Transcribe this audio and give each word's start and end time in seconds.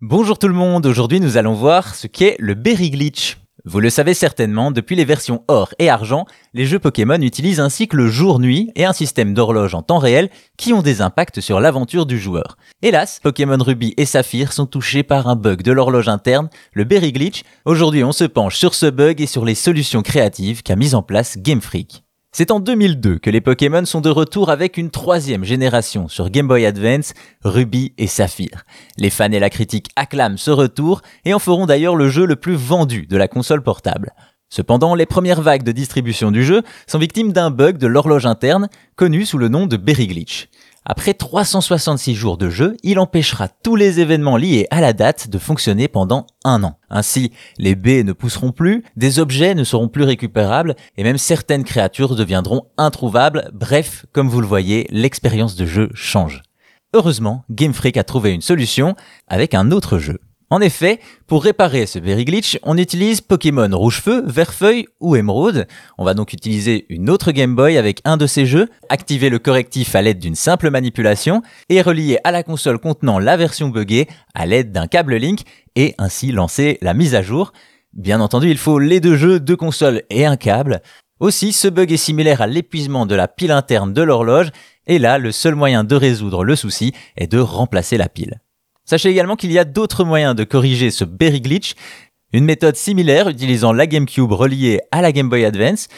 Bonjour 0.00 0.38
tout 0.38 0.46
le 0.46 0.54
monde, 0.54 0.86
aujourd'hui 0.86 1.18
nous 1.18 1.38
allons 1.38 1.54
voir 1.54 1.96
ce 1.96 2.06
qu'est 2.06 2.36
le 2.38 2.54
Berry 2.54 2.90
Glitch. 2.90 3.38
Vous 3.64 3.80
le 3.80 3.90
savez 3.90 4.14
certainement, 4.14 4.70
depuis 4.70 4.94
les 4.94 5.04
versions 5.04 5.42
or 5.48 5.74
et 5.80 5.90
argent, 5.90 6.24
les 6.54 6.66
jeux 6.66 6.78
Pokémon 6.78 7.20
utilisent 7.20 7.58
un 7.58 7.68
cycle 7.68 8.06
jour-nuit 8.06 8.70
et 8.76 8.84
un 8.84 8.92
système 8.92 9.34
d'horloge 9.34 9.74
en 9.74 9.82
temps 9.82 9.98
réel 9.98 10.30
qui 10.56 10.72
ont 10.72 10.82
des 10.82 11.00
impacts 11.00 11.40
sur 11.40 11.58
l'aventure 11.58 12.06
du 12.06 12.16
joueur. 12.16 12.58
Hélas, 12.80 13.18
Pokémon 13.20 13.58
Ruby 13.58 13.94
et 13.96 14.06
Saphir 14.06 14.52
sont 14.52 14.66
touchés 14.66 15.02
par 15.02 15.26
un 15.26 15.34
bug 15.34 15.62
de 15.62 15.72
l'horloge 15.72 16.08
interne, 16.08 16.48
le 16.74 16.84
Berry 16.84 17.10
Glitch. 17.10 17.42
Aujourd'hui 17.64 18.04
on 18.04 18.12
se 18.12 18.22
penche 18.22 18.56
sur 18.56 18.74
ce 18.74 18.86
bug 18.86 19.20
et 19.20 19.26
sur 19.26 19.44
les 19.44 19.56
solutions 19.56 20.02
créatives 20.02 20.62
qu'a 20.62 20.76
mis 20.76 20.94
en 20.94 21.02
place 21.02 21.38
Game 21.38 21.60
Freak. 21.60 22.04
C'est 22.38 22.52
en 22.52 22.60
2002 22.60 23.18
que 23.18 23.30
les 23.30 23.40
Pokémon 23.40 23.84
sont 23.84 24.00
de 24.00 24.10
retour 24.10 24.48
avec 24.48 24.76
une 24.76 24.90
troisième 24.90 25.42
génération 25.42 26.06
sur 26.06 26.30
Game 26.30 26.46
Boy 26.46 26.66
Advance, 26.66 27.12
Ruby 27.42 27.94
et 27.98 28.06
Saphir. 28.06 28.64
Les 28.96 29.10
fans 29.10 29.32
et 29.32 29.40
la 29.40 29.50
critique 29.50 29.88
acclament 29.96 30.38
ce 30.38 30.52
retour 30.52 31.02
et 31.24 31.34
en 31.34 31.40
feront 31.40 31.66
d'ailleurs 31.66 31.96
le 31.96 32.08
jeu 32.08 32.26
le 32.26 32.36
plus 32.36 32.54
vendu 32.54 33.08
de 33.08 33.16
la 33.16 33.26
console 33.26 33.64
portable. 33.64 34.12
Cependant, 34.50 34.94
les 34.94 35.04
premières 35.04 35.42
vagues 35.42 35.64
de 35.64 35.72
distribution 35.72 36.30
du 36.30 36.44
jeu 36.44 36.62
sont 36.86 37.00
victimes 37.00 37.32
d'un 37.32 37.50
bug 37.50 37.76
de 37.76 37.88
l'horloge 37.88 38.24
interne 38.24 38.68
connu 38.94 39.26
sous 39.26 39.38
le 39.38 39.48
nom 39.48 39.66
de 39.66 39.76
Berry 39.76 40.06
Glitch. 40.06 40.48
Après 40.84 41.14
366 41.14 42.14
jours 42.14 42.38
de 42.38 42.48
jeu, 42.48 42.76
il 42.82 42.98
empêchera 42.98 43.48
tous 43.48 43.76
les 43.76 44.00
événements 44.00 44.36
liés 44.36 44.66
à 44.70 44.80
la 44.80 44.92
date 44.92 45.28
de 45.28 45.38
fonctionner 45.38 45.86
pendant 45.86 46.26
un 46.44 46.62
an. 46.62 46.78
Ainsi, 46.88 47.32
les 47.58 47.74
baies 47.74 48.04
ne 48.04 48.12
pousseront 48.12 48.52
plus, 48.52 48.84
des 48.96 49.18
objets 49.18 49.54
ne 49.54 49.64
seront 49.64 49.88
plus 49.88 50.04
récupérables, 50.04 50.76
et 50.96 51.02
même 51.02 51.18
certaines 51.18 51.64
créatures 51.64 52.16
deviendront 52.16 52.62
introuvables. 52.78 53.50
Bref, 53.52 54.06
comme 54.12 54.28
vous 54.28 54.40
le 54.40 54.46
voyez, 54.46 54.86
l'expérience 54.90 55.56
de 55.56 55.66
jeu 55.66 55.90
change. 55.94 56.42
Heureusement, 56.94 57.44
Game 57.50 57.74
Freak 57.74 57.98
a 57.98 58.04
trouvé 58.04 58.32
une 58.32 58.40
solution 58.40 58.96
avec 59.26 59.54
un 59.54 59.70
autre 59.72 59.98
jeu. 59.98 60.20
En 60.50 60.62
effet, 60.62 60.98
pour 61.26 61.44
réparer 61.44 61.84
ce 61.84 61.98
Berry 61.98 62.24
Glitch, 62.24 62.58
on 62.62 62.78
utilise 62.78 63.20
Pokémon 63.20 63.68
Rouge-Feu, 63.70 64.22
Vert-Feuille 64.24 64.86
ou 64.98 65.14
Émeraude. 65.14 65.66
On 65.98 66.04
va 66.04 66.14
donc 66.14 66.32
utiliser 66.32 66.86
une 66.88 67.10
autre 67.10 67.32
Game 67.32 67.54
Boy 67.54 67.76
avec 67.76 68.00
un 68.04 68.16
de 68.16 68.26
ces 68.26 68.46
jeux, 68.46 68.70
activer 68.88 69.28
le 69.28 69.38
correctif 69.38 69.94
à 69.94 70.00
l'aide 70.00 70.18
d'une 70.18 70.34
simple 70.34 70.70
manipulation 70.70 71.42
et 71.68 71.82
relier 71.82 72.18
à 72.24 72.30
la 72.30 72.42
console 72.42 72.78
contenant 72.78 73.18
la 73.18 73.36
version 73.36 73.68
buggée 73.68 74.08
à 74.34 74.46
l'aide 74.46 74.72
d'un 74.72 74.86
câble 74.86 75.16
Link 75.16 75.40
et 75.76 75.94
ainsi 75.98 76.32
lancer 76.32 76.78
la 76.80 76.94
mise 76.94 77.14
à 77.14 77.20
jour. 77.20 77.52
Bien 77.92 78.22
entendu, 78.22 78.50
il 78.50 78.58
faut 78.58 78.78
les 78.78 79.00
deux 79.00 79.16
jeux, 79.16 79.40
deux 79.40 79.56
consoles 79.56 80.02
et 80.08 80.24
un 80.24 80.36
câble. 80.36 80.80
Aussi, 81.20 81.52
ce 81.52 81.68
bug 81.68 81.92
est 81.92 81.98
similaire 81.98 82.40
à 82.40 82.46
l'épuisement 82.46 83.04
de 83.04 83.14
la 83.14 83.28
pile 83.28 83.50
interne 83.50 83.92
de 83.92 84.02
l'horloge, 84.02 84.48
et 84.86 84.98
là, 84.98 85.18
le 85.18 85.30
seul 85.30 85.54
moyen 85.54 85.84
de 85.84 85.94
résoudre 85.94 86.42
le 86.42 86.56
souci 86.56 86.94
est 87.18 87.26
de 87.26 87.38
remplacer 87.38 87.98
la 87.98 88.08
pile. 88.08 88.40
Sachez 88.88 89.10
également 89.10 89.36
qu'il 89.36 89.52
y 89.52 89.58
a 89.58 89.66
d'autres 89.66 90.02
moyens 90.02 90.34
de 90.34 90.44
corriger 90.44 90.90
ce 90.90 91.04
Berry 91.04 91.42
Glitch, 91.42 91.74
une 92.32 92.46
méthode 92.46 92.74
similaire 92.74 93.28
utilisant 93.28 93.74
la 93.74 93.86
GameCube 93.86 94.32
reliée 94.32 94.80
à 94.92 95.02
la 95.02 95.12
Game 95.12 95.28
Boy 95.28 95.44
Advance, 95.44 95.88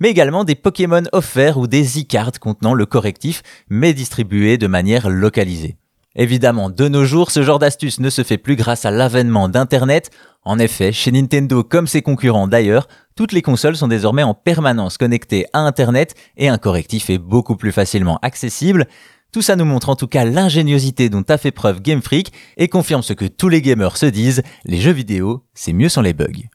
mais 0.00 0.10
également 0.10 0.42
des 0.42 0.56
Pokémon 0.56 1.04
offerts 1.12 1.58
ou 1.58 1.68
des 1.68 2.00
e-cards 2.00 2.40
contenant 2.40 2.74
le 2.74 2.86
correctif, 2.86 3.44
mais 3.68 3.94
distribués 3.94 4.58
de 4.58 4.66
manière 4.66 5.08
localisée. 5.08 5.76
Évidemment, 6.16 6.70
de 6.70 6.88
nos 6.88 7.04
jours, 7.04 7.30
ce 7.30 7.44
genre 7.44 7.60
d'astuce 7.60 8.00
ne 8.00 8.10
se 8.10 8.24
fait 8.24 8.36
plus 8.36 8.56
grâce 8.56 8.84
à 8.84 8.90
l'avènement 8.90 9.48
d'Internet. 9.48 10.10
En 10.42 10.58
effet, 10.58 10.90
chez 10.90 11.12
Nintendo 11.12 11.62
comme 11.62 11.86
ses 11.86 12.02
concurrents 12.02 12.48
d'ailleurs, 12.48 12.88
toutes 13.14 13.30
les 13.30 13.42
consoles 13.42 13.76
sont 13.76 13.86
désormais 13.86 14.24
en 14.24 14.34
permanence 14.34 14.98
connectées 14.98 15.46
à 15.52 15.60
Internet 15.60 16.16
et 16.36 16.48
un 16.48 16.58
correctif 16.58 17.10
est 17.10 17.18
beaucoup 17.18 17.54
plus 17.54 17.70
facilement 17.70 18.18
accessible. 18.22 18.88
Tout 19.32 19.42
ça 19.42 19.54
nous 19.54 19.64
montre 19.64 19.90
en 19.90 19.96
tout 19.96 20.08
cas 20.08 20.24
l'ingéniosité 20.24 21.08
dont 21.08 21.24
a 21.28 21.38
fait 21.38 21.52
preuve 21.52 21.80
Game 21.80 22.02
Freak 22.02 22.32
et 22.56 22.66
confirme 22.66 23.02
ce 23.02 23.12
que 23.12 23.26
tous 23.26 23.48
les 23.48 23.62
gamers 23.62 23.96
se 23.96 24.06
disent, 24.06 24.42
les 24.64 24.80
jeux 24.80 24.90
vidéo, 24.90 25.44
c'est 25.54 25.72
mieux 25.72 25.88
sans 25.88 26.02
les 26.02 26.14
bugs. 26.14 26.48